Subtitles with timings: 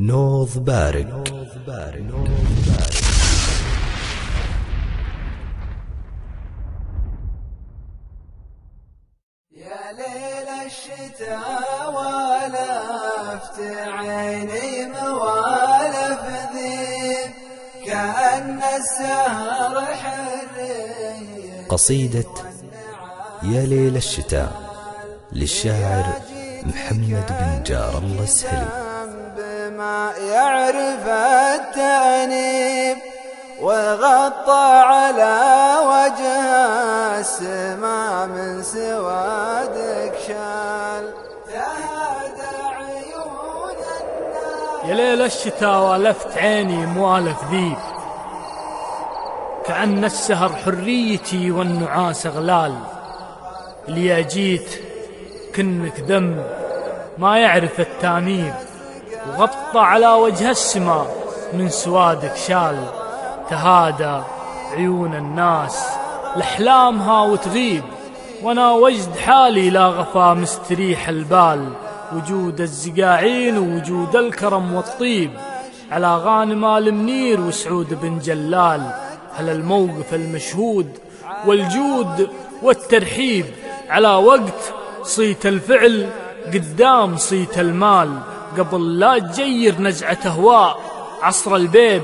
[0.00, 1.06] نوض بارك
[9.52, 16.22] يا ليل الشتاء والفت عيني موالف
[16.54, 17.32] ذيب
[17.86, 21.66] كأن السهر حري.
[21.68, 22.24] قصيدة
[23.42, 24.52] يا ليل الشتاء
[25.32, 26.20] للشاعر
[26.62, 28.87] محمد بن جار الله السهلي.
[29.78, 31.06] بما يعرف
[31.60, 32.98] التأنيب
[33.60, 36.40] وغطى على وجه
[37.20, 41.14] السما من سوادك شال
[41.46, 44.84] تهادى عيون الناس.
[44.84, 47.78] يا ليل الشتاء والفت عيني موالف ذيب.
[49.66, 52.74] كأن السهر حريتي والنعاس أغلال.
[53.88, 54.70] اللي جيت
[55.56, 56.46] كنك ذنب
[57.18, 58.54] ما يعرف التأنيب.
[59.26, 61.16] وغطى على وجه السماء
[61.52, 62.84] من سوادك شال
[63.50, 64.22] تهادى
[64.72, 65.86] عيون الناس
[66.36, 67.84] لأحلامها وتغيب
[68.42, 71.72] وأنا وجد حالي لا غفا مستريح البال
[72.12, 75.30] وجود الزقاعين ووجود الكرم والطيب
[75.90, 78.92] على غانم آل منير وسعود بن جلال
[79.34, 80.98] هل الموقف المشهود
[81.46, 82.30] والجود
[82.62, 83.44] والترحيب
[83.88, 86.08] على وقت صيت الفعل
[86.46, 88.18] قدام صيت المال.
[88.58, 90.80] قبل لا تجير نزعة أهواء
[91.22, 92.02] عصر البيب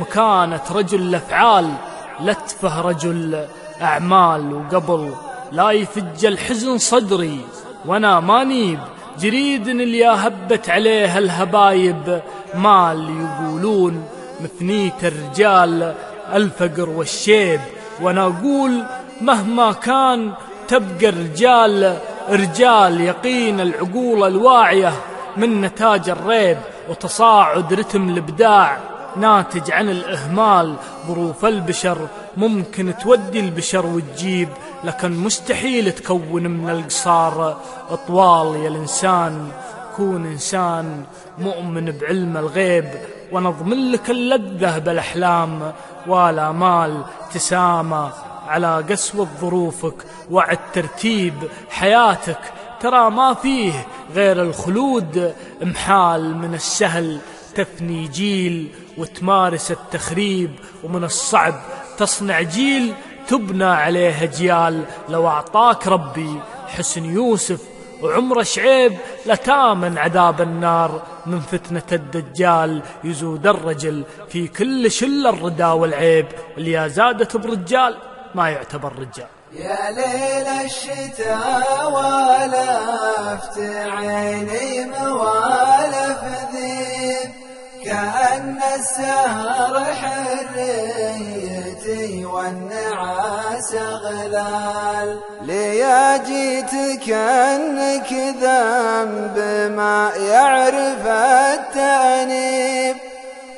[0.00, 1.74] مكانة رجل الأفعال.
[2.20, 3.46] لتفه رجل
[3.82, 4.54] أعمال.
[4.54, 5.14] وقبل
[5.52, 7.40] لا يفج الحزن صدري.
[7.86, 8.78] وأنا ما نيب.
[9.20, 12.22] جريد اللي هبت عليه الهبايب.
[12.54, 14.04] مال يقولون
[14.40, 15.94] مثنية الرجال.
[16.34, 17.60] الفقر والشيب.
[18.00, 18.82] وأنا أقول
[19.20, 20.32] مهما كان
[20.68, 21.98] تبقى الرجال
[22.30, 24.92] رجال يقين العقول الواعية.
[25.36, 28.78] من نتاج الريب وتصاعد رتم الإبداع
[29.16, 30.76] ناتج عن الإهمال.
[31.06, 31.98] ظروف البشر
[32.36, 34.48] ممكن تودي البشر وتجيب
[34.84, 37.56] لكن مستحيل تكون من القصار
[37.90, 39.48] أطوال يا الإنسان.
[39.96, 41.04] كون إنسان
[41.38, 42.90] مؤمن بعلم الغيب
[43.32, 45.72] ونضمن لك اللذة بالأحلام.
[46.06, 47.04] والآمال
[47.34, 48.10] تسامى
[48.48, 49.94] على قسوة ظروفك
[50.30, 51.34] وعد ترتيب
[51.70, 52.38] حياتك.
[52.80, 57.20] ترى ما فيه غير الخلود محال من السهل
[57.54, 58.68] تفني جيل
[58.98, 60.50] وتمارس التخريب
[60.84, 61.54] ومن الصعب
[61.98, 62.94] تصنع جيل
[63.28, 67.60] تبنى عليه أجيال لو أعطاك ربي حسن يوسف
[68.02, 68.92] وعمر شعيب
[69.26, 71.02] لتامن عذاب النار.
[71.26, 76.26] من فتنة الدجال يزود الرجل في كل شل الردى والعيب
[76.58, 77.96] اللي زادت برجال
[78.34, 79.41] ما يعتبر رجال.
[79.54, 86.18] يا ليل الشتاء والفت عيني موالف
[86.52, 87.30] ذيب
[87.84, 91.04] كأن السهر حريتي
[92.24, 99.38] والنعاس غلال ليا جيت كأنك ذنب
[99.76, 102.96] ما يعرف التأنيب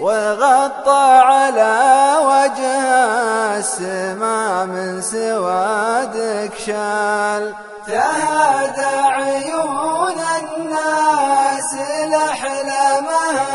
[0.00, 3.21] وغطى على وجه
[3.62, 7.54] السما من سوادك شال
[7.86, 11.72] تهادى عيون الناس
[12.10, 13.50] لأحلامها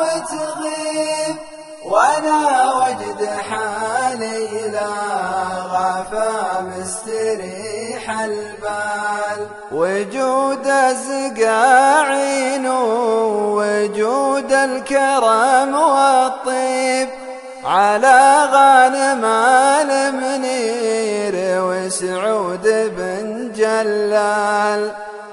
[0.00, 1.36] وتغيب.
[1.84, 2.40] وأنا
[2.80, 3.20] وجد
[3.50, 4.42] حالي
[4.72, 4.94] لا
[5.72, 9.38] غفا مستريح البال.
[9.72, 12.66] وجود الزقاعين
[13.60, 17.08] وجود الكرم والطيب.
[17.64, 18.48] على
[19.12, 24.82] غانم المنير وسعود بن جلال.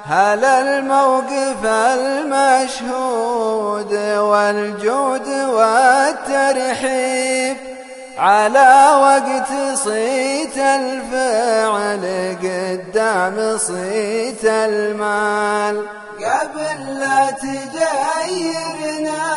[0.05, 7.57] هل الموقف المشهود والجود والترحيب
[8.17, 15.85] على وقت صيت الفعل قدام صيت المال؟
[16.19, 19.28] قبل لا تجير نازعته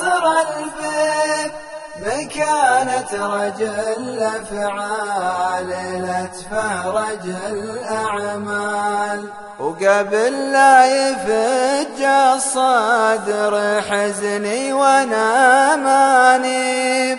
[0.00, 0.24] وإعصر
[0.58, 1.52] البيت
[1.98, 9.28] مكانة رجل أفعال لتفه رجل أعمال
[9.58, 17.18] وقبل لا يفج الصدر حزني وأنا مانيب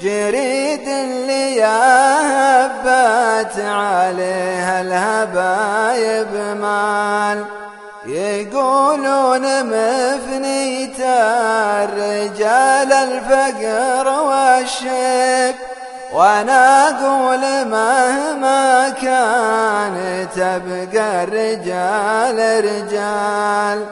[0.00, 7.61] جريد اللي هبت عليها الهبايب مال.
[8.06, 11.00] يقولون مفنيت
[11.80, 15.54] الرجال الفقر والشيب
[16.12, 23.86] وأنا أقول مهما كان تبقى الرجال رجال.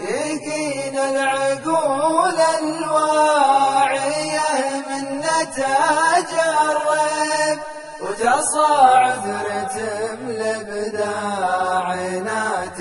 [0.00, 4.50] يقين العقول الواعية
[4.88, 7.58] من نتاج الرب
[8.02, 11.94] وتصاعد رتم الابداع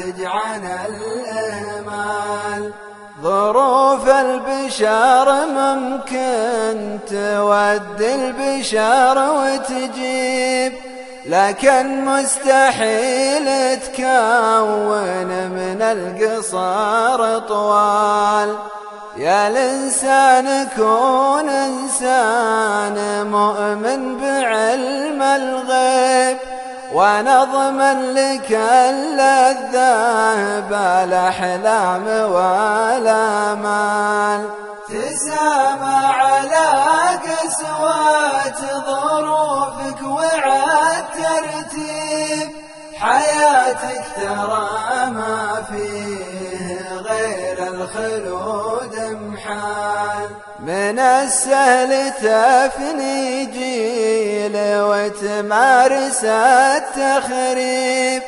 [0.05, 2.71] ناتج عن الآمال.
[3.21, 10.73] ظروف البشر ممكن تودي البشر وتجيب
[11.25, 18.55] لكن مستحيل تكون من القصار طوال.
[19.17, 26.37] يا الإنسان كون إنسان مؤمن بعلم الغيب
[26.95, 34.41] ونضمن لك اللذة بالأحلام والأمال
[34.87, 36.67] تسامى على
[37.25, 42.49] قسوات ظروفك وعد ترتيب.
[42.99, 44.69] حياتك ترى
[45.11, 46.34] ما فيه
[47.09, 50.29] غير الخلود محال
[50.59, 58.21] من السهل تفني جيل وتمارس التخريب.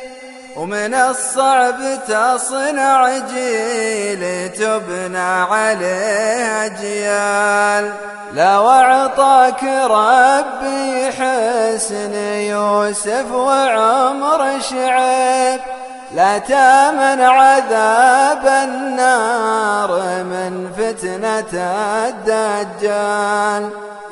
[0.56, 1.78] ومن الصعب
[2.08, 7.92] تصنع جيل تبنى عليه أجيال.
[8.32, 12.14] لو أعطاك ربي حسن
[12.52, 15.60] يوسف وعمر شعيب.
[16.14, 19.90] لا تامن عذاب النار
[20.24, 21.52] من فتنة
[22.08, 23.70] الدجال.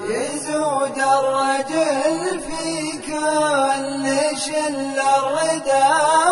[0.08, 4.04] يزود الرجل في كل
[4.38, 5.88] شل الردى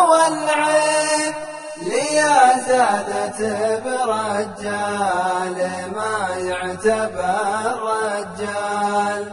[0.09, 1.35] والعيب
[1.81, 3.39] ليا زادت
[3.85, 5.57] برجال
[5.95, 9.23] ما يعتبر رجال.